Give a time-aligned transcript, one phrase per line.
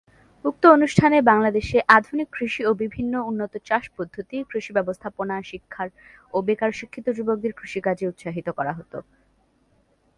[0.45, 5.35] উক্ত অনুষ্ঠানে বাংলাদেশে আধুনিক কৃষি ও বিভিন্ন উন্নত চাষ পদ্ধতি, কৃষি ব্যবস্থাপনা,
[5.41, 8.97] বেকার ও শিক্ষিত যুবকদের কৃষিকাজে উৎসাহিত করা হতো।